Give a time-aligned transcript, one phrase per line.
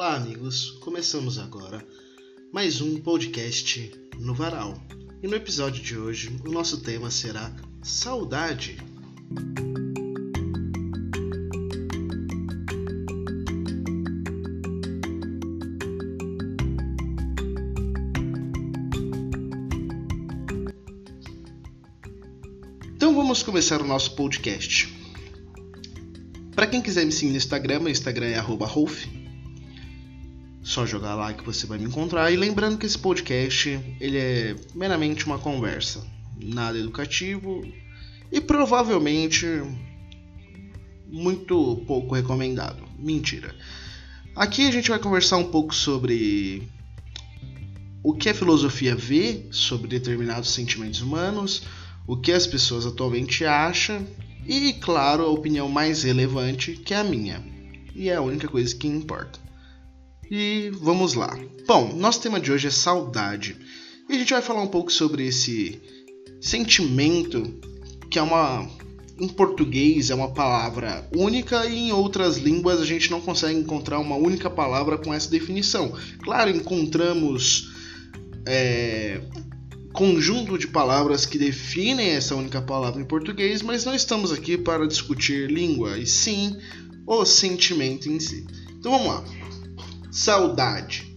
[0.00, 0.70] Olá, amigos.
[0.80, 1.86] Começamos agora
[2.50, 4.82] mais um podcast no Varal.
[5.22, 8.78] E no episódio de hoje, o nosso tema será saudade.
[22.96, 24.96] Então vamos começar o nosso podcast.
[26.54, 29.19] Para quem quiser me seguir no Instagram, meu Instagram é @rolf.
[30.70, 32.30] Só jogar lá que você vai me encontrar.
[32.30, 33.68] E lembrando que esse podcast
[34.00, 36.06] ele é meramente uma conversa,
[36.40, 37.66] nada educativo
[38.30, 39.46] e provavelmente
[41.08, 42.84] muito pouco recomendado.
[42.96, 43.52] Mentira.
[44.36, 46.68] Aqui a gente vai conversar um pouco sobre
[48.00, 51.64] o que a filosofia vê sobre determinados sentimentos humanos,
[52.06, 54.06] o que as pessoas atualmente acham
[54.46, 57.44] e, claro, a opinião mais relevante, que é a minha.
[57.92, 59.49] E é a única coisa que importa.
[60.30, 61.36] E vamos lá.
[61.66, 63.56] Bom, nosso tema de hoje é saudade.
[64.08, 65.80] E a gente vai falar um pouco sobre esse
[66.40, 67.42] sentimento
[68.08, 68.68] que é uma
[69.18, 73.98] em português é uma palavra única e em outras línguas a gente não consegue encontrar
[73.98, 75.92] uma única palavra com essa definição.
[76.22, 77.70] Claro, encontramos
[78.46, 79.20] é,
[79.92, 84.88] conjunto de palavras que definem essa única palavra em português, mas não estamos aqui para
[84.88, 86.56] discutir língua, e sim
[87.06, 88.46] o sentimento em si.
[88.78, 89.39] Então vamos lá.
[90.10, 91.16] Saudade.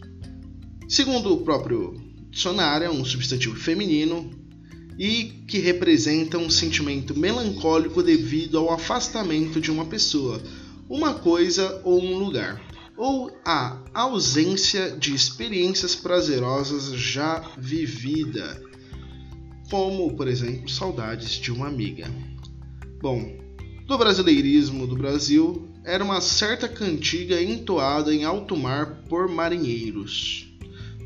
[0.87, 1.95] Segundo o próprio
[2.29, 4.29] dicionário, é um substantivo feminino
[4.99, 10.41] e que representa um sentimento melancólico devido ao afastamento de uma pessoa,
[10.87, 12.61] uma coisa ou um lugar
[12.95, 18.61] ou a ausência de experiências prazerosas já vivida,
[19.69, 22.09] como, por exemplo, saudades de uma amiga.
[23.01, 23.35] Bom,
[23.87, 30.47] do brasileirismo do Brasil era uma certa cantiga entoada em alto mar por marinheiros.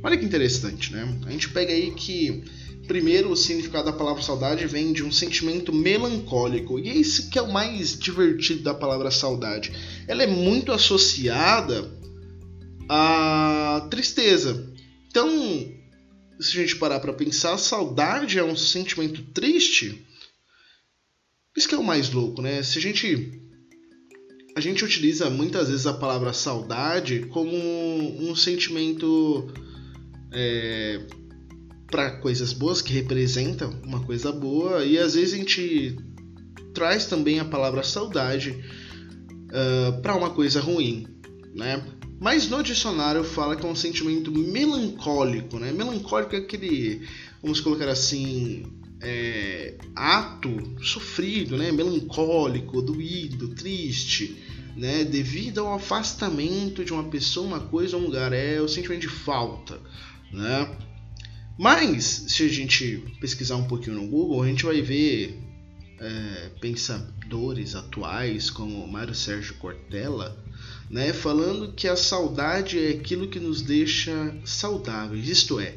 [0.04, 1.20] Olha que interessante, né?
[1.26, 2.44] A gente pega aí que
[2.88, 7.38] primeiro o significado da palavra saudade vem de um sentimento melancólico e é isso que
[7.38, 9.74] é o mais divertido da palavra saudade
[10.08, 11.92] ela é muito associada
[12.88, 14.72] à tristeza.
[15.10, 15.30] Então,
[16.40, 20.06] se a gente parar para pensar, saudade é um sentimento triste.
[21.56, 22.64] Isso que é o mais louco, né?
[22.64, 23.47] Se a gente
[24.58, 29.54] a gente utiliza muitas vezes a palavra saudade como um, sentimento
[30.32, 31.00] é,
[31.86, 35.96] para coisas boas que representam uma coisa boa e às vezes a gente
[36.74, 41.06] traz também a palavra saudade uh, ah, para uma coisa ruim,
[41.54, 41.84] né?
[42.20, 45.72] Mas no dicionário fala que é um sentimento melancólico, né?
[45.72, 47.08] Melancólico é aquele,
[47.44, 48.66] vamos colocar assim,
[49.02, 51.72] é, ato sofrido, né?
[51.72, 54.38] Melancólico, doído, triste,
[54.76, 55.04] né?
[55.04, 58.34] Devido ao afastamento de uma pessoa, uma coisa um lugar.
[58.34, 59.80] É o sentimento de falta,
[60.32, 60.78] né?
[61.58, 65.40] Mas, se a gente pesquisar um pouquinho no Google, a gente vai ver
[66.00, 70.38] é, pensadores atuais como Mário Sérgio Cortella,
[70.90, 75.76] né, falando que a saudade é aquilo que nos deixa saudáveis, isto é,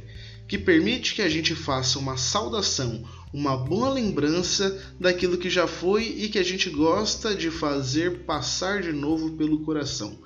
[0.51, 6.03] que permite que a gente faça uma saudação, uma boa lembrança daquilo que já foi
[6.03, 10.19] e que a gente gosta de fazer passar de novo pelo coração.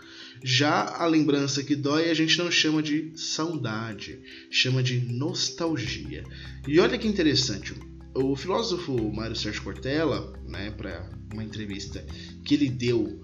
[0.43, 4.19] Já a lembrança que dói a gente não chama de saudade,
[4.51, 6.25] chama de nostalgia.
[6.67, 7.75] E olha que interessante,
[8.15, 12.03] o filósofo Mário Sérgio Cortella, né, para uma entrevista
[12.43, 13.21] que ele deu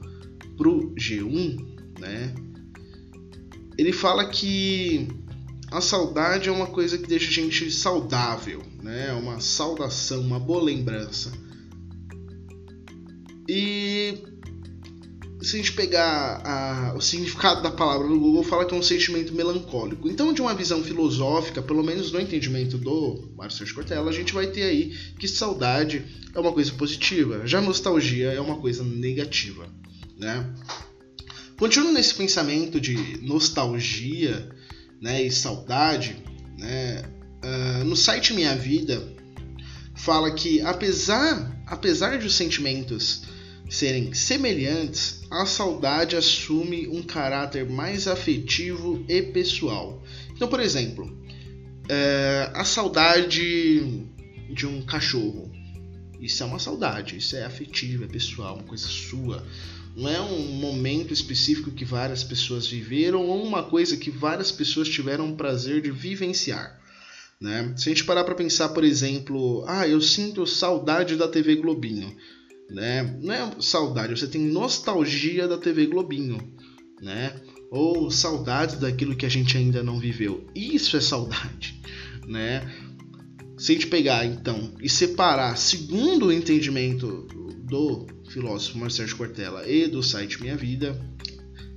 [0.55, 2.35] pro G1, né,
[3.79, 5.09] ele fala que
[5.71, 10.39] a saudade é uma coisa que deixa a gente saudável, né, é uma saudação, uma
[10.39, 11.33] boa lembrança.
[13.49, 14.19] E
[15.43, 18.83] se a gente pegar a, o significado da palavra no Google, fala que é um
[18.83, 20.09] sentimento melancólico.
[20.09, 24.49] Então, de uma visão filosófica, pelo menos no entendimento do Marcelo Cortella, a gente vai
[24.49, 26.05] ter aí que saudade
[26.35, 29.67] é uma coisa positiva, já nostalgia é uma coisa negativa,
[30.19, 30.53] né?
[31.57, 34.49] Continuando nesse pensamento de nostalgia
[35.01, 36.17] né, e saudade,
[36.59, 37.03] né,
[37.45, 39.03] uh, no site Minha Vida
[39.95, 43.23] fala que apesar, apesar de os sentimentos
[43.69, 50.03] serem semelhantes, a saudade assume um caráter mais afetivo e pessoal.
[50.33, 51.17] Então, por exemplo,
[51.89, 54.07] é, a saudade
[54.49, 55.51] de um cachorro.
[56.21, 59.47] Isso é uma saudade, isso é afetivo, é pessoal, uma coisa sua.
[60.01, 64.89] Não é um momento específico que várias pessoas viveram ou uma coisa que várias pessoas
[64.89, 66.81] tiveram o prazer de vivenciar.
[67.41, 67.75] Né?
[67.77, 72.17] Se a gente parar para pensar, por exemplo, ah, eu sinto saudade da TV Globinho
[72.71, 73.19] né?
[73.21, 76.39] Não é saudade, você tem nostalgia da TV Globinho,
[77.03, 77.35] né?
[77.71, 80.47] ou saudades daquilo que a gente ainda não viveu.
[80.55, 81.81] Isso é saudade,
[82.27, 82.69] né?
[83.59, 87.29] Se a gente pegar então e separar, segundo o entendimento
[87.71, 91.01] do filósofo Marcelo Cortella e do site Minha Vida,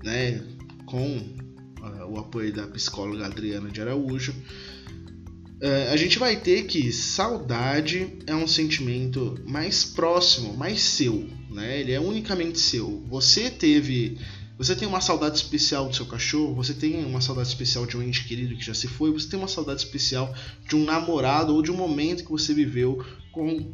[0.04, 0.44] né,
[0.86, 6.92] com uh, o apoio da psicóloga Adriana de Araújo, uh, a gente vai ter que
[6.92, 11.80] saudade é um sentimento mais próximo, mais seu, né?
[11.80, 13.04] Ele é unicamente seu.
[13.08, 14.18] Você teve
[14.58, 18.04] você tem uma saudade especial do seu cachorro, você tem uma saudade especial de um
[18.04, 20.34] ente querido que já se foi, você tem uma saudade especial
[20.68, 23.74] de um namorado ou de um momento que você viveu com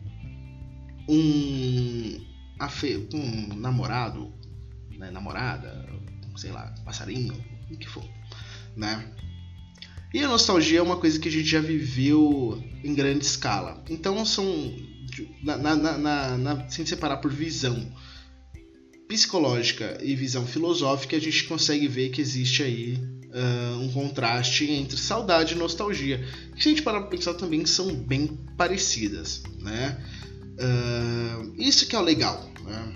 [1.10, 2.26] um,
[2.60, 3.08] afe...
[3.14, 4.32] um namorado,
[4.98, 5.88] né, namorada,
[6.38, 7.34] sei lá, passarinho,
[7.72, 8.08] o que for,
[8.76, 9.12] né?
[10.14, 13.84] E a nostalgia é uma coisa que a gente já viveu em grande escala.
[13.90, 14.76] Então são.
[15.44, 17.92] Na, na, na, na, sem separar por visão
[19.08, 22.98] psicológica e visão filosófica, a gente consegue ver que existe aí
[23.34, 26.24] uh, um contraste entre saudade e nostalgia.
[26.56, 28.28] Que se a gente parar para pensar também são bem
[28.58, 30.04] parecidas, né?
[30.60, 32.52] Uh, isso que é o legal.
[32.64, 32.96] Né?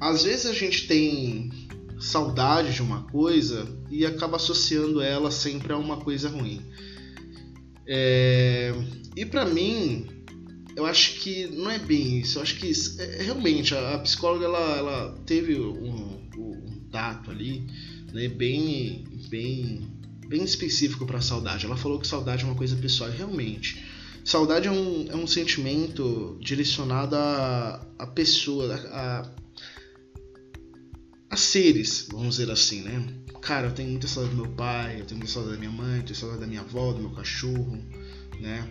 [0.00, 1.50] Às vezes a gente tem
[1.98, 6.62] saudade de uma coisa e acaba associando ela sempre a uma coisa ruim.
[7.86, 8.72] É...
[9.16, 10.06] E para mim,
[10.76, 12.38] eu acho que não é bem isso.
[12.38, 17.66] Eu acho que é, realmente a, psicóloga ela, ela teve um, um, dado ali,
[18.12, 19.88] né, bem, bem,
[20.26, 21.66] bem específico para saudade.
[21.66, 23.10] Ela falou que saudade é uma coisa pessoal.
[23.10, 23.84] Realmente,
[24.24, 29.30] saudade é um, é um sentimento direcionado a, a pessoa, a,
[31.30, 33.06] a seres, vamos dizer assim, né?
[33.42, 35.98] Cara, eu tenho muita saudade do meu pai, eu tenho muita saudade da minha mãe,
[35.98, 37.78] eu tenho saudade da minha avó, do meu cachorro,
[38.40, 38.66] né?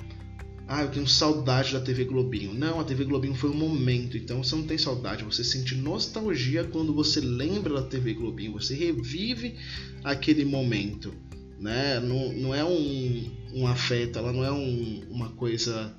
[0.67, 2.53] Ah, eu tenho saudade da TV Globinho.
[2.53, 6.63] Não, a TV Globinho foi um momento, então você não tem saudade, você sente nostalgia
[6.63, 9.55] quando você lembra da TV Globinho, você revive
[10.03, 11.13] aquele momento,
[11.63, 11.99] né?
[12.01, 15.95] Não, não é um, um afeto, ela não é um, uma coisa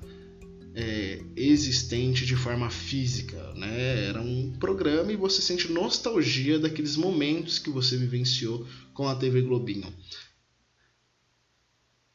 [0.75, 4.05] é, existente de forma física, né?
[4.05, 9.41] Era um programa e você sente nostalgia daqueles momentos que você vivenciou com a TV
[9.41, 9.91] Globinho.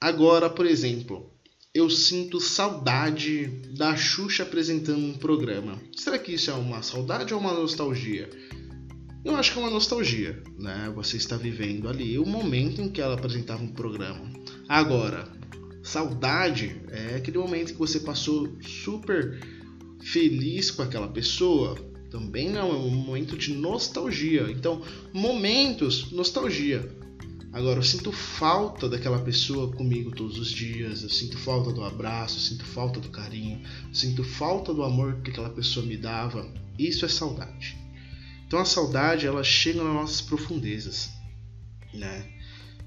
[0.00, 1.30] Agora, por exemplo,
[1.74, 5.82] eu sinto saudade da Xuxa apresentando um programa.
[5.96, 8.30] Será que isso é uma saudade ou uma nostalgia?
[9.22, 10.90] Eu acho que é uma nostalgia, né?
[10.94, 14.30] Você está vivendo ali o momento em que ela apresentava um programa.
[14.66, 15.28] Agora,
[15.82, 19.38] saudade é aquele momento que você passou super
[20.02, 21.74] feliz com aquela pessoa.
[22.10, 24.50] Também não é um momento de nostalgia.
[24.50, 24.82] Então,
[25.12, 26.90] momentos, nostalgia.
[27.52, 32.36] Agora, eu sinto falta daquela pessoa comigo todos os dias, eu sinto falta do abraço,
[32.36, 36.48] eu sinto falta do carinho, eu sinto falta do amor que aquela pessoa me dava.
[36.78, 37.76] Isso é saudade.
[38.50, 41.10] Então a saudade, ela chega nas nossas profundezas,
[41.94, 42.26] né?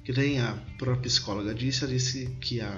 [0.03, 2.77] Que nem a própria psicóloga disse, ela disse que a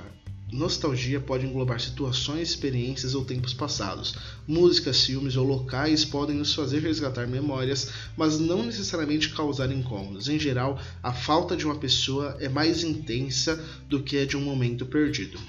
[0.51, 4.13] Nostalgia pode englobar situações, experiências ou tempos passados.
[4.47, 10.29] Músicas, filmes ou locais podem nos fazer resgatar memórias, mas não necessariamente causar incômodos.
[10.29, 13.59] Em geral, a falta de uma pessoa é mais intensa
[13.89, 15.39] do que a de um momento perdido.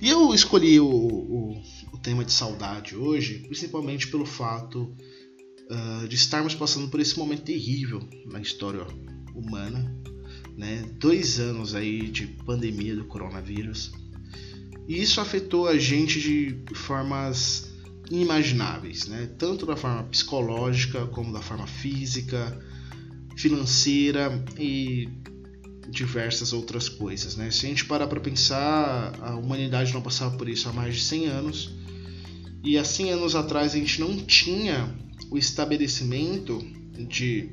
[0.00, 1.62] E eu escolhi o, o,
[1.92, 4.96] o tema de saudade hoje, principalmente pelo fato
[5.70, 8.86] uh, de estarmos passando por esse momento terrível na história
[9.34, 9.94] humana.
[10.56, 10.84] Né?
[10.98, 13.92] Dois anos aí de pandemia do coronavírus
[14.86, 17.70] e isso afetou a gente de formas
[18.10, 19.30] inimagináveis, né?
[19.38, 22.58] tanto da forma psicológica como da forma física,
[23.36, 25.08] financeira e
[25.88, 27.34] diversas outras coisas.
[27.36, 27.50] Né?
[27.50, 31.02] Se a gente parar para pensar, a humanidade não passava por isso há mais de
[31.02, 31.70] 100 anos,
[32.62, 34.94] e há 100 anos atrás a gente não tinha
[35.34, 36.64] o estabelecimento
[37.08, 37.50] de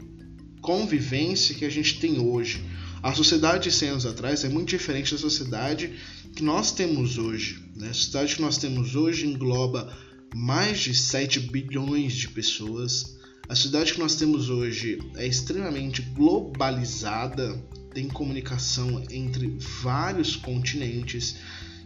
[0.61, 2.63] convivência que a gente tem hoje.
[3.01, 5.91] A sociedade de 100 anos atrás é muito diferente da sociedade
[6.35, 7.59] que nós temos hoje.
[7.75, 7.89] Né?
[7.89, 9.91] A sociedade que nós temos hoje engloba
[10.35, 13.17] mais de 7 bilhões de pessoas.
[13.49, 17.59] A sociedade que nós temos hoje é extremamente globalizada,
[17.95, 21.35] tem comunicação entre vários continentes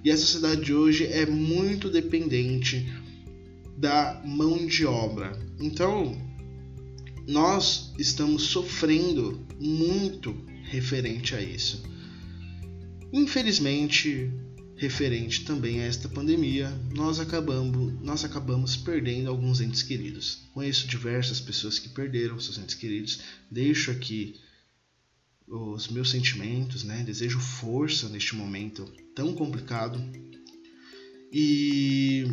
[0.05, 2.85] e a sociedade de hoje é muito dependente
[3.77, 5.37] da mão de obra.
[5.59, 6.15] Então,
[7.27, 11.83] nós estamos sofrendo muito referente a isso.
[13.11, 14.31] Infelizmente,
[14.75, 20.39] referente também a esta pandemia, nós acabamos, nós acabamos perdendo alguns entes queridos.
[20.53, 23.21] Conheço diversas pessoas que perderam seus entes queridos.
[23.49, 24.35] Deixo aqui
[25.47, 27.03] os meus sentimentos, né?
[27.03, 30.01] Desejo força neste momento tão complicado.
[31.31, 32.25] E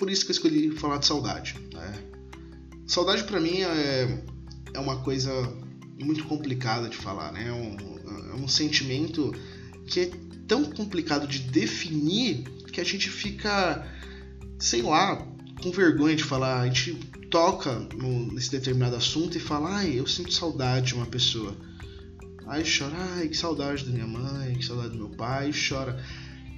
[0.00, 2.02] por isso que eu escolhi falar de saudade, né?
[2.86, 4.24] Saudade para mim é
[4.72, 5.30] é uma coisa
[6.02, 7.48] muito complicada de falar, né?
[7.48, 7.76] É um,
[8.32, 9.34] é um sentimento
[9.86, 10.10] que é
[10.48, 13.86] tão complicado de definir que a gente fica,
[14.58, 15.16] sei lá,
[15.62, 16.60] com vergonha de falar.
[16.60, 16.94] A gente
[17.30, 21.54] toca no, nesse determinado assunto e fala, ai, eu sinto saudade de uma pessoa.
[22.46, 26.02] Aí chora, ai, que saudade da minha mãe, que saudade do meu pai, chora.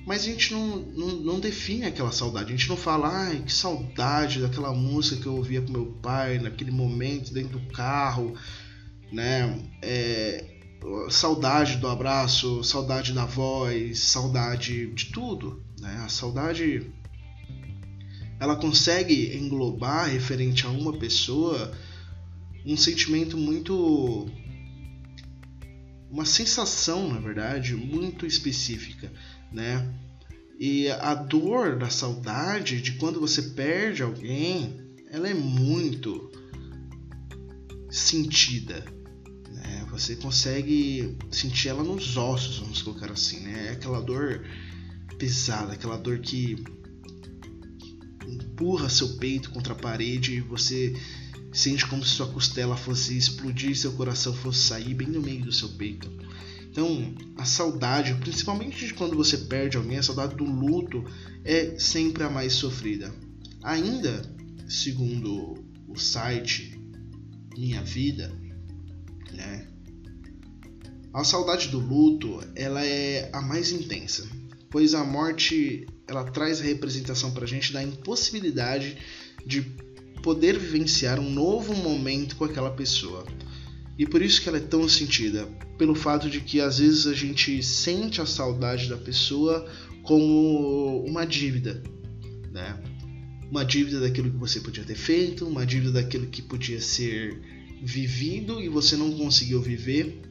[0.05, 2.53] Mas a gente não, não, não, define aquela saudade.
[2.53, 6.39] A gente não fala, ai, que saudade daquela música que eu ouvia com meu pai
[6.39, 8.35] naquele momento dentro do carro,
[9.13, 9.63] né?
[9.81, 10.45] É,
[11.09, 16.03] saudade do abraço, saudade da voz, saudade de tudo, né?
[16.05, 16.91] A saudade
[18.41, 21.73] ela consegue englobar referente a uma pessoa
[22.67, 24.29] um sentimento muito
[26.11, 29.11] uma sensação, na verdade, muito específica
[29.53, 29.95] né?
[30.59, 34.81] E a dor da saudade de quando você perde alguém,
[35.11, 36.31] ela é muito
[37.91, 38.85] sentida.
[39.51, 39.87] Né?
[39.91, 43.69] Você consegue sentir ela nos ossos, vamos colocar assim, né?
[43.69, 44.45] É aquela dor
[45.19, 46.65] pesada, aquela dor que
[48.27, 50.95] empurra seu peito contra a parede e você
[51.53, 55.53] sente como se sua costela fosse explodir, seu coração fosse sair bem no meio do
[55.53, 56.11] seu peito.
[56.73, 61.05] Então, a saudade, principalmente de quando você perde alguém, a saudade do luto
[61.45, 63.15] é sempre a mais sofrida.
[63.63, 64.23] Ainda,
[64.67, 66.81] segundo o site
[67.55, 68.33] Minha Vida,
[69.33, 69.69] né?
[71.13, 74.27] A saudade do luto, ela é a mais intensa,
[74.71, 78.97] pois a morte, ela traz a representação pra gente da impossibilidade
[79.45, 79.61] de
[80.23, 83.27] poder vivenciar um novo momento com aquela pessoa.
[83.99, 85.47] E por isso que ela é tão sentida,
[85.77, 89.69] pelo fato de que às vezes a gente sente a saudade da pessoa
[90.03, 91.83] como uma dívida,
[92.51, 92.83] né?
[93.51, 97.39] Uma dívida daquilo que você podia ter feito, uma dívida daquilo que podia ser
[97.83, 100.23] vivido e você não conseguiu viver.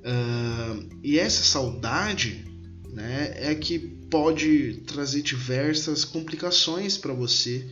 [0.00, 2.44] Uh, e essa saudade,
[2.92, 7.66] né, é que pode trazer diversas complicações para você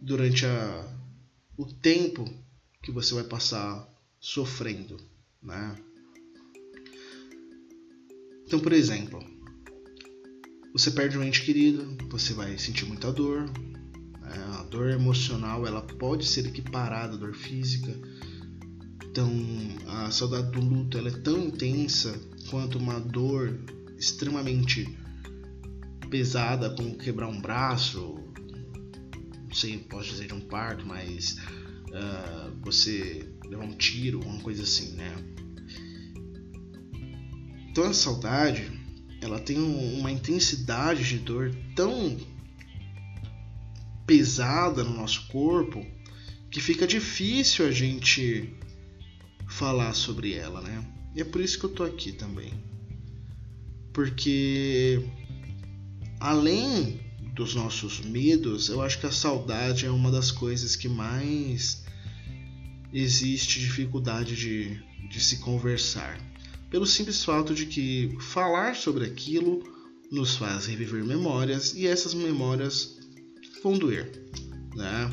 [0.00, 0.96] durante a,
[1.56, 2.24] o tempo
[2.82, 3.95] que você vai passar
[4.26, 4.96] sofrendo,
[5.40, 5.76] né?
[8.44, 9.20] Então, por exemplo,
[10.72, 13.42] você perde um ente querido, você vai sentir muita dor.
[14.20, 14.58] Né?
[14.58, 17.96] A dor emocional ela pode ser equiparada à dor física.
[19.04, 19.30] Então,
[19.86, 22.18] a saudade do luto ela é tão intensa
[22.50, 23.56] quanto uma dor
[23.96, 24.98] extremamente
[26.10, 28.18] pesada, como quebrar um braço,
[29.44, 31.38] não sei, posso dizer de um parto, mas
[31.88, 35.14] uh, você levar um tiro, uma coisa assim, né?
[37.70, 38.70] Então a saudade,
[39.20, 42.16] ela tem uma intensidade de dor tão
[44.06, 45.84] pesada no nosso corpo
[46.50, 48.54] que fica difícil a gente
[49.48, 50.84] falar sobre ela, né?
[51.14, 52.52] E é por isso que eu tô aqui também.
[53.92, 55.02] Porque
[56.20, 57.00] além
[57.34, 61.85] dos nossos medos, eu acho que a saudade é uma das coisas que mais
[63.02, 66.18] existe dificuldade de, de se conversar.
[66.70, 69.62] Pelo simples fato de que falar sobre aquilo
[70.10, 72.98] nos faz reviver memórias e essas memórias
[73.62, 74.10] vão doer,
[74.74, 75.10] né?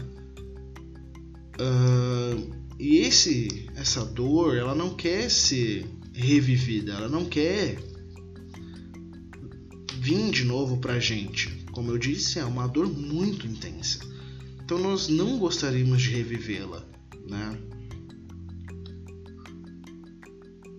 [1.60, 7.78] Uh, e esse, essa dor, ela não quer ser revivida, ela não quer
[10.00, 11.64] vir de novo pra gente.
[11.72, 14.00] Como eu disse, é uma dor muito intensa.
[14.64, 16.84] Então nós não gostaríamos de revivê-la,
[17.28, 17.58] né?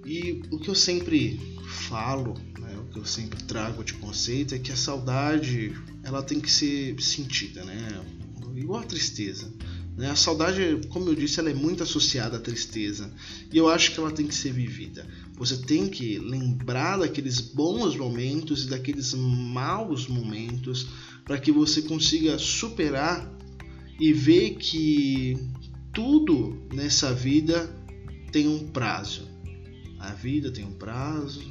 [0.04, 1.40] E o que eu sempre
[1.88, 6.40] falo, né, o que eu sempre trago de conceito é que a saudade ela tem
[6.40, 8.04] que ser sentida, né?
[8.54, 9.52] Igual a tristeza.
[9.96, 10.10] Né?
[10.10, 13.12] A saudade, como eu disse, ela é muito associada à tristeza
[13.52, 15.06] e eu acho que ela tem que ser vivida.
[15.36, 20.88] Você tem que lembrar daqueles bons momentos e daqueles maus momentos
[21.24, 23.32] para que você consiga superar
[23.98, 25.38] e ver que
[25.92, 27.74] tudo nessa vida
[28.32, 29.33] tem um prazo.
[30.04, 31.42] A vida tem um prazo.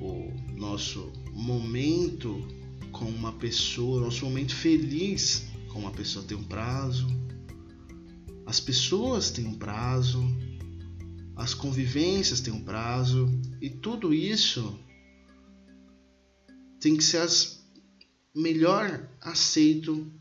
[0.00, 2.44] O nosso momento
[2.90, 7.06] com uma pessoa, nosso momento feliz com uma pessoa tem um prazo.
[8.44, 10.20] As pessoas têm um prazo.
[11.36, 13.28] As convivências têm um prazo.
[13.60, 14.76] E tudo isso
[16.80, 17.64] tem que ser as
[18.34, 20.12] melhor aceito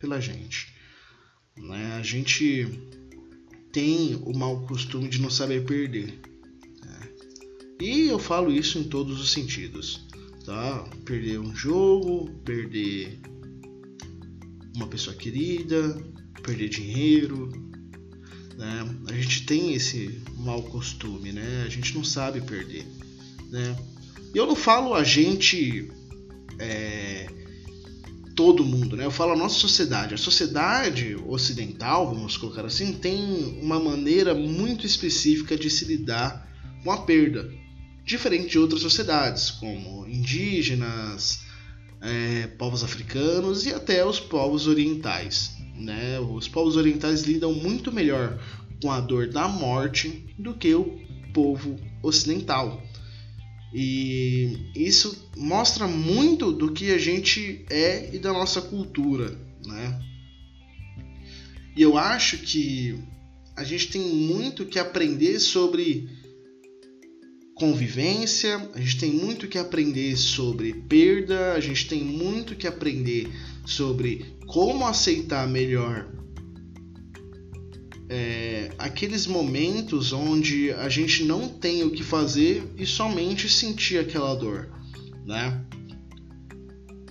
[0.00, 0.74] pela gente.
[1.56, 1.92] Né?
[1.92, 2.99] A gente
[3.72, 6.20] tem o mau costume de não saber perder.
[6.82, 7.08] Né?
[7.80, 10.06] E eu falo isso em todos os sentidos.
[10.44, 10.84] Tá?
[11.04, 13.20] Perder um jogo, perder
[14.74, 16.02] uma pessoa querida,
[16.42, 17.50] perder dinheiro,
[18.60, 18.96] né?
[19.08, 21.64] A gente tem esse mau costume, né?
[21.64, 22.86] A gente não sabe perder,
[23.50, 23.76] né?
[24.34, 25.90] Eu não falo a gente
[26.58, 27.26] é,
[28.40, 29.04] todo mundo, né?
[29.04, 30.14] Eu falo a nossa sociedade.
[30.14, 36.48] A sociedade ocidental, vamos colocar assim, tem uma maneira muito específica de se lidar
[36.82, 37.52] com a perda,
[38.02, 41.42] diferente de outras sociedades, como indígenas,
[42.00, 45.52] é, povos africanos e até os povos orientais.
[45.76, 46.18] Né?
[46.18, 48.40] Os povos orientais lidam muito melhor
[48.80, 50.98] com a dor da morte do que o
[51.34, 52.82] povo ocidental.
[53.72, 60.00] E isso mostra muito do que a gente é e da nossa cultura, né?
[61.76, 62.98] E eu acho que
[63.56, 66.08] a gente tem muito que aprender sobre
[67.54, 73.28] convivência, a gente tem muito que aprender sobre perda, a gente tem muito que aprender
[73.66, 76.10] sobre como aceitar melhor
[78.12, 84.34] é, aqueles momentos onde a gente não tem o que fazer e somente sentir aquela
[84.34, 84.68] dor,
[85.24, 85.64] né?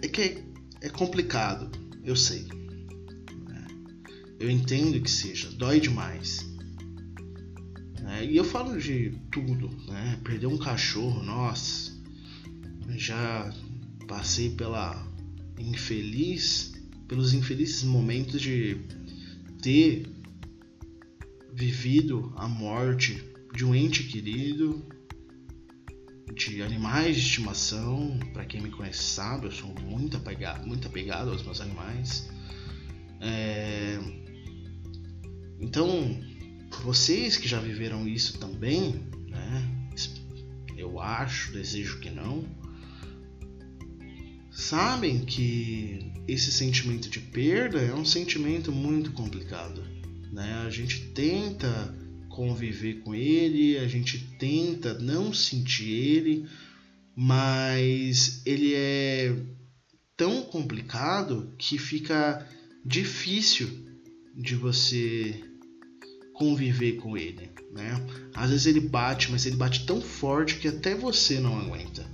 [0.01, 0.43] É que
[0.81, 1.71] é, complicado,
[2.03, 2.45] eu sei.
[3.47, 3.67] Né?
[4.41, 6.45] Eu entendo que seja, dói demais.
[8.01, 8.25] Né?
[8.25, 10.19] E eu falo de tudo, né?
[10.21, 11.93] Perder um cachorro, nossa,
[12.89, 13.53] já
[14.05, 15.01] passei pela
[15.57, 16.73] infeliz,
[17.07, 18.75] pelos infelizes momentos de
[19.61, 20.18] ter
[21.59, 23.21] vivido a morte
[23.53, 24.87] de um ente querido,
[26.33, 28.17] de animais de estimação.
[28.31, 32.29] Para quem me conhece sabe, eu sou muito apegado, muito apegado aos meus animais.
[33.19, 33.99] É...
[35.59, 36.17] Então,
[36.81, 38.93] vocês que já viveram isso também,
[39.27, 39.89] né?
[40.77, 42.45] Eu acho, desejo que não.
[44.49, 49.98] Sabem que esse sentimento de perda é um sentimento muito complicado
[50.31, 50.63] né?
[50.65, 51.93] A gente tenta
[52.29, 56.47] conviver com ele, a gente tenta não sentir ele,
[57.15, 59.35] mas ele é
[60.15, 62.47] tão complicado que fica
[62.85, 63.67] difícil
[64.35, 65.43] de você
[66.33, 68.01] conviver com ele, né?
[68.33, 72.05] Às vezes ele bate, mas ele bate tão forte que até você não aguenta,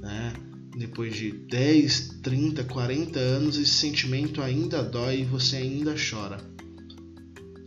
[0.00, 0.34] né?
[0.76, 6.51] Depois de 10, 30, 40 anos, esse sentimento ainda dói e você ainda chora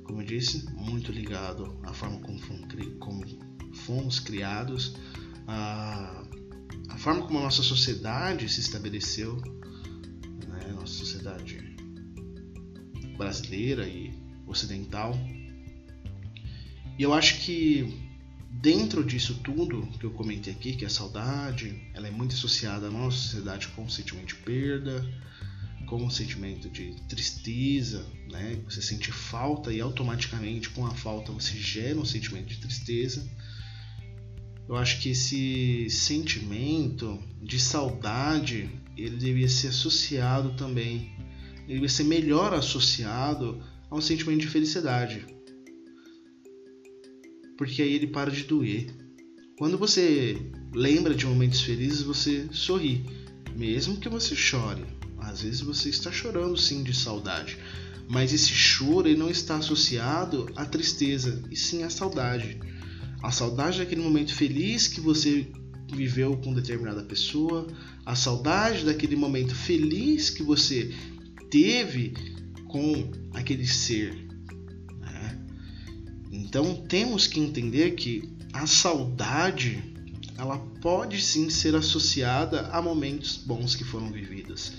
[0.06, 2.40] como eu disse, muito ligado à forma como
[3.74, 4.96] fomos, criados,
[5.48, 6.24] a,
[6.90, 9.36] a, forma como a nossa sociedade se estabeleceu,
[10.48, 11.76] né, nossa sociedade
[13.18, 14.14] brasileira e
[14.48, 15.14] ocidental.
[16.98, 18.06] E eu acho que
[18.50, 22.88] dentro disso tudo que eu comentei aqui, que é a saudade, ela é muito associada
[22.88, 23.68] à nossa sociedade
[24.26, 25.06] de perda,
[25.86, 28.60] com um sentimento de tristeza, né?
[28.66, 33.28] Você sente falta e automaticamente com a falta você gera um sentimento de tristeza.
[34.68, 41.12] Eu acho que esse sentimento de saudade ele devia ser associado também,
[41.66, 45.26] ele devia ser melhor associado a um sentimento de felicidade,
[47.58, 48.88] porque aí ele para de doer.
[49.58, 50.38] Quando você
[50.74, 53.06] lembra de momentos felizes, você sorri,
[53.56, 54.95] mesmo que você chore.
[55.26, 57.58] Às vezes você está chorando sim de saudade,
[58.08, 62.60] mas esse choro ele não está associado à tristeza, e sim à saudade.
[63.24, 65.48] A saudade daquele momento feliz que você
[65.92, 67.68] viveu com determinada pessoa,
[68.06, 70.94] a saudade daquele momento feliz que você
[71.50, 72.14] teve
[72.68, 74.14] com aquele ser.
[75.00, 75.40] Né?
[76.32, 79.84] Então temos que entender que a saudade
[80.38, 84.74] ela pode sim ser associada a momentos bons que foram vividos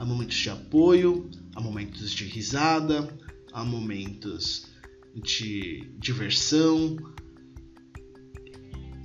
[0.00, 3.14] há momentos de apoio, há momentos de risada,
[3.52, 4.66] há momentos
[5.14, 6.96] de diversão,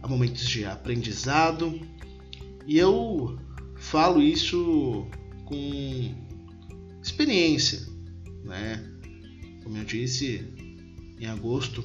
[0.01, 1.77] há momentos de aprendizado.
[2.65, 3.38] E eu
[3.75, 5.05] falo isso
[5.43, 6.15] com
[7.03, 7.86] experiência,
[8.45, 8.81] né?
[9.65, 10.45] Como eu disse,
[11.19, 11.84] em agosto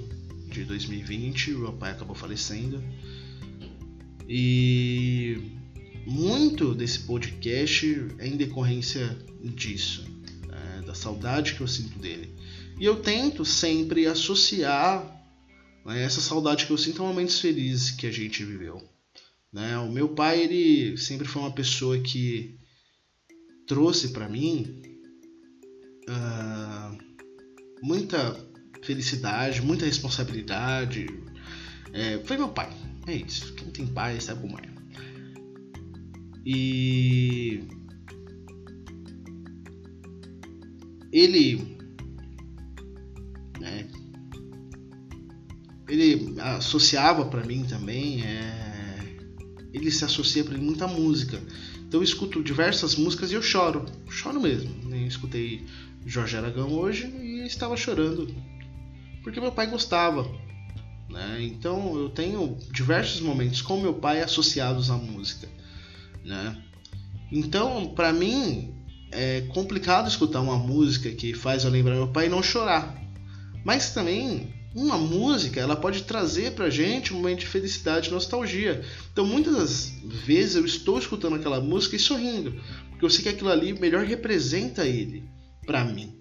[0.48, 2.80] de 2020, meu pai acabou falecendo.
[4.28, 5.59] E
[6.06, 10.04] muito desse podcast é em decorrência disso,
[10.50, 12.34] é, da saudade que eu sinto dele.
[12.78, 15.04] E eu tento sempre associar
[15.84, 18.82] né, essa saudade que eu sinto a momentos felizes que a gente viveu.
[19.52, 19.76] Né?
[19.78, 22.58] O meu pai ele sempre foi uma pessoa que
[23.66, 24.82] trouxe para mim
[26.08, 26.98] uh,
[27.82, 28.34] muita
[28.82, 31.06] felicidade, muita responsabilidade.
[31.92, 32.70] É, foi meu pai,
[33.06, 33.52] é isso.
[33.54, 34.79] Quem tem pai sabe como é.
[36.44, 37.62] E
[41.12, 41.76] ele
[43.58, 43.86] né,
[45.88, 48.98] ele associava para mim também é,
[49.72, 51.42] ele se associa para muita música
[51.86, 54.98] então eu escuto diversas músicas e eu choro choro mesmo né?
[55.06, 55.66] escutei
[56.06, 58.32] Jorge Aragão hoje e estava chorando
[59.22, 60.22] porque meu pai gostava
[61.10, 61.38] né?
[61.42, 65.48] então eu tenho diversos momentos com meu pai associados à música
[66.24, 66.56] né?
[67.30, 68.74] então para mim
[69.12, 72.96] é complicado escutar uma música que faz eu lembrar meu pai e não chorar.
[73.64, 78.84] Mas também uma música ela pode trazer pra gente um momento de felicidade nostalgia.
[79.12, 79.92] Então muitas das
[80.24, 82.54] vezes eu estou escutando aquela música e sorrindo,
[82.90, 85.24] porque eu sei que aquilo ali melhor representa ele
[85.66, 86.14] para mim,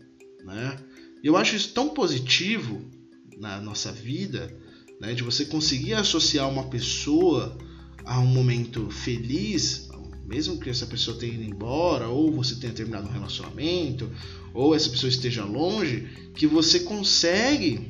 [0.44, 0.78] né?
[1.24, 2.90] Eu acho isso tão positivo
[3.38, 4.54] na nossa vida,
[5.00, 7.58] né, de você conseguir associar uma pessoa
[8.06, 9.89] a um momento feliz,
[10.30, 14.08] mesmo que essa pessoa tenha ido embora, ou você tenha terminado um relacionamento,
[14.54, 17.90] ou essa pessoa esteja longe, que você consegue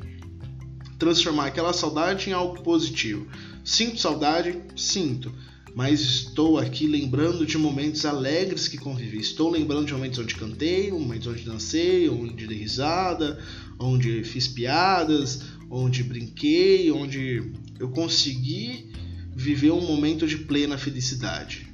[0.98, 3.28] transformar aquela saudade em algo positivo.
[3.64, 4.58] Sinto saudade?
[4.76, 5.32] Sinto.
[5.76, 9.20] Mas estou aqui lembrando de momentos alegres que convivi.
[9.20, 13.38] Estou lembrando de momentos onde cantei, momentos onde dancei, onde dei risada,
[13.78, 18.92] onde fiz piadas, onde brinquei, onde eu consegui
[19.36, 21.69] viver um momento de plena felicidade.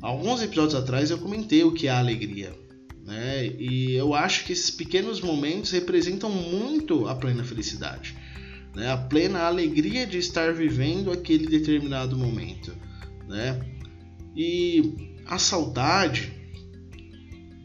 [0.00, 2.52] Alguns episódios atrás eu comentei o que é a alegria.
[3.04, 3.46] Né?
[3.46, 8.14] E eu acho que esses pequenos momentos representam muito a plena felicidade.
[8.74, 8.90] Né?
[8.90, 12.72] A plena alegria de estar vivendo aquele determinado momento.
[13.26, 13.60] Né?
[14.36, 16.32] E a saudade,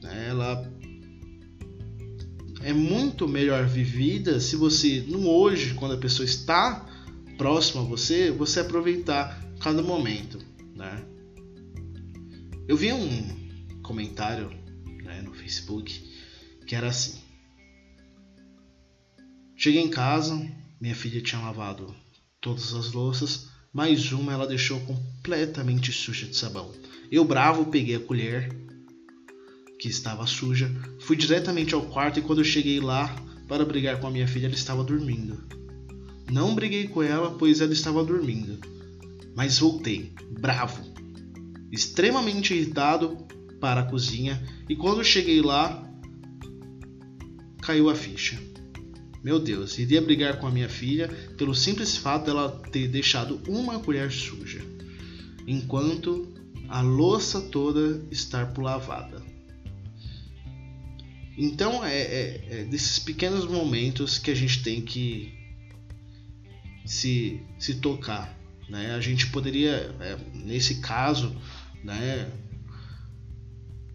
[0.01, 0.73] né, ela
[2.61, 6.89] é muito melhor vivida se você, no hoje, quando a pessoa está
[7.37, 10.39] próxima a você, você aproveitar cada momento.
[10.75, 11.12] Né?
[12.65, 14.49] Eu vi um comentário
[15.03, 16.01] né, no Facebook
[16.65, 17.19] que era assim:
[19.55, 20.35] Cheguei em casa,
[20.79, 21.93] minha filha tinha lavado
[22.39, 26.71] todas as louças, mais uma ela deixou completamente suja de sabão.
[27.11, 28.49] Eu, bravo, peguei a colher
[29.77, 33.13] que estava suja, fui diretamente ao quarto e quando eu cheguei lá
[33.47, 35.43] para brigar com a minha filha, ela estava dormindo.
[36.31, 38.57] Não briguei com ela, pois ela estava dormindo,
[39.35, 40.93] mas voltei, bravo,
[41.73, 43.17] extremamente irritado
[43.59, 45.83] para a cozinha e quando cheguei lá
[47.61, 48.39] caiu a ficha.
[49.23, 51.07] Meu Deus, iria brigar com a minha filha
[51.37, 54.61] pelo simples fato dela ter deixado uma colher suja,
[55.47, 56.31] enquanto
[56.67, 59.23] a louça toda estar por lavada.
[61.35, 65.33] Então é, é, é, desses pequenos momentos que a gente tem que
[66.85, 68.37] se, se tocar.
[68.69, 68.93] Né?
[68.93, 71.35] A gente poderia, é, nesse caso,
[71.83, 72.31] né?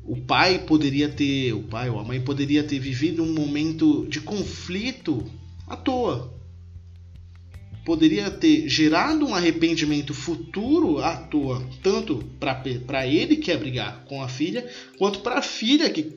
[0.04, 4.20] O pai poderia ter, o pai ou a mãe poderia ter vivido um momento de
[4.20, 5.24] conflito
[5.66, 6.34] à toa.
[7.84, 14.22] Poderia ter gerado um arrependimento futuro à toa, tanto para ele que quer brigar com
[14.22, 14.66] a filha,
[14.98, 16.16] quanto para a filha que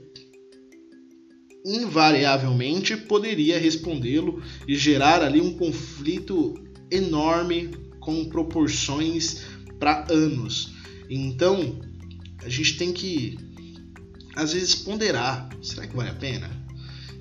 [1.66, 6.56] invariavelmente poderia respondê-lo e gerar ali um conflito
[6.90, 9.46] enorme com proporções
[9.80, 10.81] para anos.
[11.14, 11.78] Então,
[12.42, 13.38] a gente tem que,
[14.34, 16.50] às vezes, ponderar: será que vale a pena?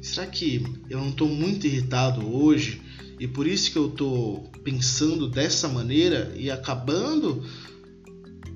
[0.00, 2.80] Será que eu não estou muito irritado hoje
[3.18, 7.44] e por isso que eu estou pensando dessa maneira e acabando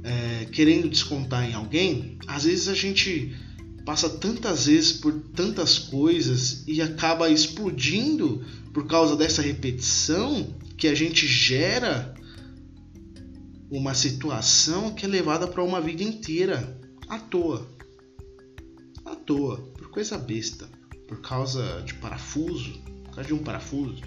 [0.05, 2.17] é, querendo descontar em alguém?
[2.29, 3.35] Às vezes a gente
[3.85, 8.43] passa tantas vezes por tantas coisas e acaba explodindo
[8.73, 12.15] por causa dessa repetição que a gente gera
[13.77, 17.69] uma situação que é levada para uma vida inteira à toa.
[19.05, 20.69] À toa, por coisa besta,
[21.09, 24.01] por causa de parafuso, por causa de um parafuso,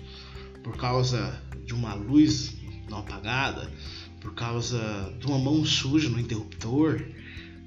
[0.64, 2.56] por causa de uma luz
[2.90, 3.70] não apagada,
[4.22, 7.02] por causa de uma mão suja no interruptor,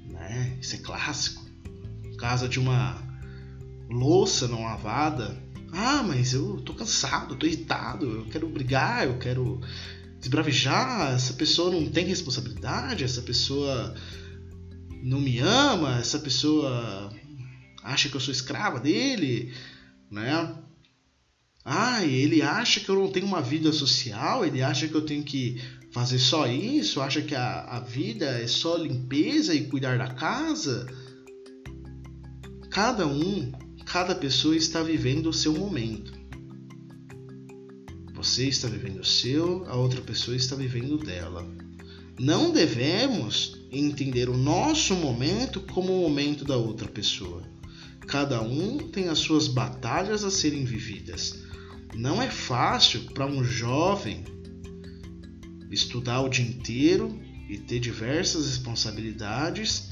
[0.09, 0.57] né?
[0.59, 1.45] Isso é clássico.
[2.01, 2.99] Por causa de uma
[3.87, 5.37] louça não lavada.
[5.71, 9.61] Ah, mas eu tô cansado, tô irritado, eu quero brigar, eu quero
[10.21, 13.95] esbravejar, essa pessoa não tem responsabilidade, essa pessoa
[15.03, 17.11] não me ama, essa pessoa
[17.83, 19.53] acha que eu sou escrava dele,
[20.09, 20.55] né?
[21.65, 25.23] Ah, ele acha que eu não tenho uma vida social, ele acha que eu tenho
[25.23, 30.07] que fazer só isso, acha que a, a vida é só limpeza e cuidar da
[30.07, 30.87] casa.
[32.69, 33.51] Cada um,
[33.85, 36.20] cada pessoa está vivendo o seu momento.
[38.21, 41.43] Você está vivendo o seu, a outra pessoa está vivendo dela.
[42.19, 47.41] Não devemos entender o nosso momento como o momento da outra pessoa.
[48.01, 51.39] Cada um tem as suas batalhas a serem vividas.
[51.95, 54.23] Não é fácil para um jovem
[55.71, 59.89] estudar o dia inteiro e ter diversas responsabilidades,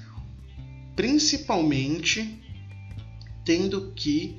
[0.96, 2.40] principalmente
[3.44, 4.38] tendo que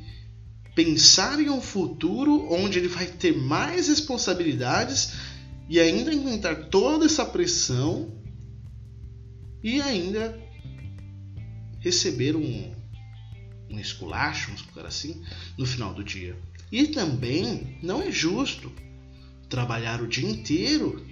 [0.82, 5.12] pensar em um futuro onde ele vai ter mais responsabilidades
[5.68, 8.18] e ainda enfrentar toda essa pressão
[9.62, 10.40] e ainda
[11.80, 12.74] receber um,
[13.68, 15.22] um esculacho, vamos colocar assim,
[15.58, 16.34] no final do dia.
[16.72, 18.72] E também não é justo
[19.50, 21.06] trabalhar o dia inteiro,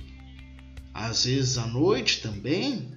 [0.94, 2.90] às vezes à noite também,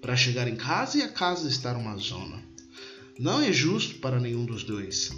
[0.00, 2.40] para chegar em casa e a casa estar uma zona.
[3.18, 5.10] Não é justo para nenhum dos dois.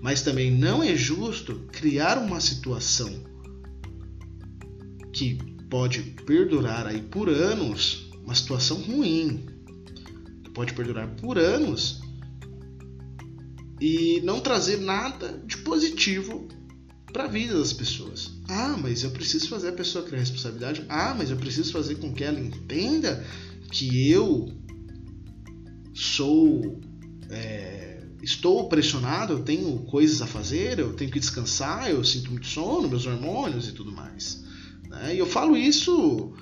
[0.00, 3.10] Mas também não é justo criar uma situação
[5.12, 9.46] que pode perdurar aí por anos, uma situação ruim,
[10.44, 12.00] que pode perdurar por anos
[13.80, 16.48] e não trazer nada de positivo
[17.12, 18.30] para a vida das pessoas.
[18.48, 20.84] Ah, mas eu preciso fazer a pessoa criar responsabilidade.
[20.88, 23.24] Ah, mas eu preciso fazer com que ela entenda
[23.70, 24.52] que eu
[25.94, 26.80] sou
[27.30, 27.77] é,
[28.22, 32.88] estou pressionado, eu tenho coisas a fazer, eu tenho que descansar, eu sinto muito sono,
[32.88, 34.44] meus hormônios e tudo mais.
[34.88, 35.14] Né?
[35.14, 36.32] E eu falo isso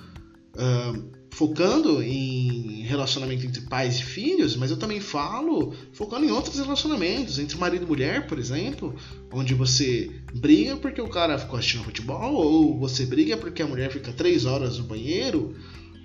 [0.55, 6.57] uh, focando em relacionamento entre pais e filhos, mas eu também falo focando em outros
[6.57, 8.95] relacionamentos, entre marido e mulher, por exemplo,
[9.31, 13.91] onde você briga porque o cara ficou assistindo futebol, ou você briga porque a mulher
[13.91, 15.55] fica três horas no banheiro.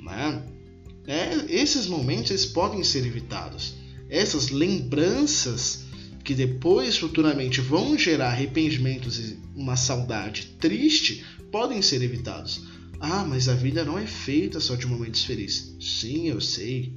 [0.00, 0.42] Né?
[1.06, 3.81] É, esses momentos eles podem ser evitados
[4.12, 5.86] essas lembranças
[6.22, 12.60] que depois futuramente vão gerar arrependimentos e uma saudade triste podem ser evitados.
[13.00, 15.74] Ah, mas a vida não é feita só de momentos felizes.
[15.80, 16.92] Sim, eu sei.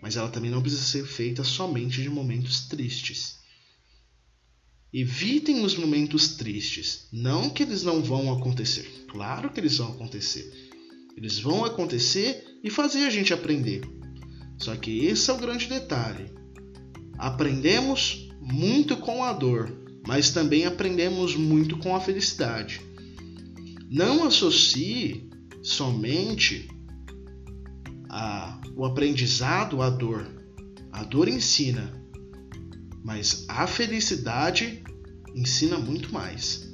[0.00, 3.38] Mas ela também não precisa ser feita somente de momentos tristes.
[4.92, 7.06] Evitem os momentos tristes.
[7.12, 9.04] Não que eles não vão acontecer.
[9.08, 10.70] Claro que eles vão acontecer.
[11.16, 14.01] Eles vão acontecer e fazer a gente aprender.
[14.62, 16.30] Só que esse é o grande detalhe.
[17.18, 22.80] Aprendemos muito com a dor, mas também aprendemos muito com a felicidade.
[23.90, 25.28] Não associe
[25.64, 26.68] somente
[28.08, 30.30] a, o aprendizado à dor.
[30.92, 31.92] A dor ensina,
[33.04, 34.80] mas a felicidade
[35.34, 36.72] ensina muito mais.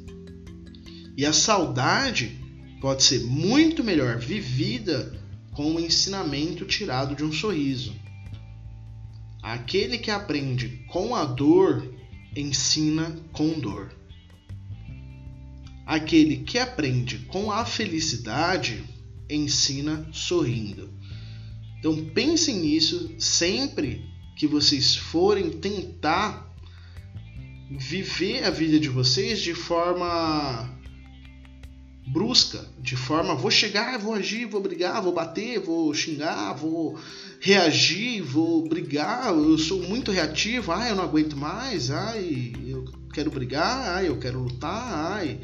[1.17, 2.39] E a saudade
[2.83, 5.19] pode ser muito melhor vivida
[5.59, 7.93] com o ensinamento tirado de um sorriso.
[9.43, 11.93] Aquele que aprende com a dor
[12.37, 13.93] ensina com dor.
[15.85, 18.85] Aquele que aprende com a felicidade
[19.29, 20.91] ensina sorrindo.
[21.81, 26.55] Então pensem nisso sempre que vocês forem tentar
[27.69, 30.78] viver a vida de vocês de forma
[32.13, 36.99] brusca, de forma vou chegar, vou agir, vou brigar, vou bater, vou xingar, vou
[37.41, 43.31] reagir, vou brigar, eu sou muito reativo, ai, eu não aguento mais, ai, eu quero
[43.31, 45.41] brigar, ai, eu quero lutar, ai.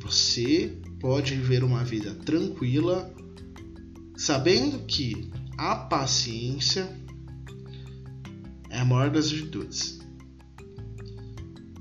[0.00, 3.12] Você pode viver uma vida tranquila,
[4.16, 6.88] sabendo que a paciência
[8.70, 10.00] é a maior das virtudes.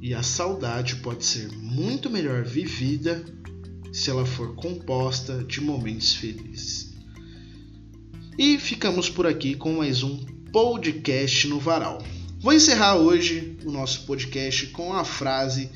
[0.02, 3.24] E a saudade pode ser muito melhor vivida
[3.92, 6.94] se ela for composta de momentos felizes.
[8.38, 10.18] E ficamos por aqui com mais um
[10.52, 12.02] podcast no Varal.
[12.40, 15.70] Vou encerrar hoje o nosso podcast com a frase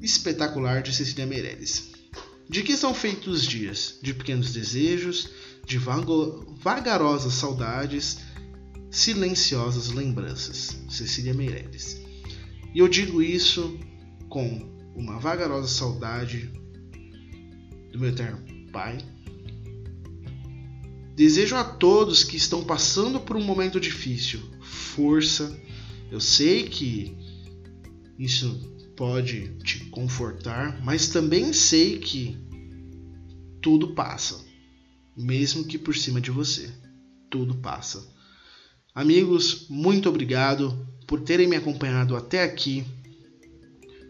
[0.00, 1.90] espetacular de Cecília Meirelles.
[2.48, 3.98] De que são feitos os dias?
[4.02, 5.30] De pequenos desejos,
[5.66, 8.18] de vagarosas saudades,
[8.90, 10.76] silenciosas lembranças.
[10.88, 12.00] Cecília Meirelles.
[12.74, 13.78] E eu digo isso
[14.28, 16.52] com uma vagarosa saudade
[17.90, 18.38] do meu eterno
[18.72, 18.98] Pai.
[21.16, 24.40] Desejo a todos que estão passando por um momento difícil
[24.90, 25.58] força.
[26.10, 27.16] Eu sei que
[28.18, 28.60] isso
[28.96, 32.36] pode te confortar, mas também sei que
[33.62, 34.44] tudo passa,
[35.16, 36.70] mesmo que por cima de você.
[37.30, 38.06] Tudo passa.
[38.94, 42.84] Amigos, muito obrigado por terem me acompanhado até aqui.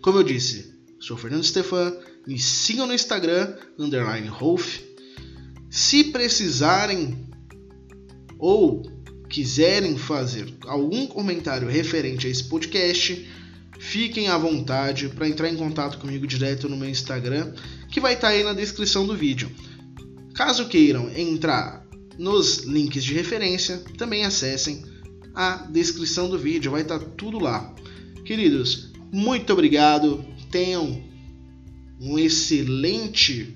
[0.02, 1.94] Como eu disse, sou Fernando Stefan
[2.26, 4.80] me sigam no Instagram, underline Rolf.
[5.70, 7.28] Se precisarem
[8.38, 8.82] ou
[9.28, 13.28] quiserem fazer algum comentário referente a esse podcast,
[13.78, 17.54] fiquem à vontade para entrar em contato comigo direto no meu Instagram,
[17.88, 19.50] que vai estar tá aí na descrição do vídeo.
[20.34, 21.86] Caso queiram entrar
[22.18, 24.84] nos links de referência, também acessem
[25.34, 27.74] a descrição do vídeo, vai estar tá tudo lá.
[28.24, 30.24] Queridos, muito obrigado.
[30.50, 31.09] Tenham
[32.00, 33.54] um excelente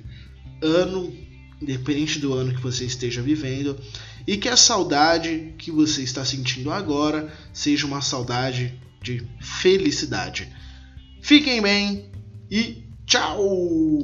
[0.62, 1.12] ano,
[1.61, 3.78] independente do ano que você esteja vivendo,
[4.26, 10.48] e que a saudade que você está sentindo agora seja uma saudade de felicidade.
[11.22, 12.11] Fiquem bem
[12.50, 14.03] e tchau!